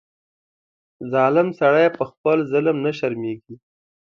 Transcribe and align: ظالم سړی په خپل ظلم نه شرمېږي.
ظالم 1.11 1.47
سړی 1.59 1.87
په 1.97 2.03
خپل 2.11 2.37
ظلم 2.51 2.77
نه 2.85 2.91
شرمېږي. 2.97 3.55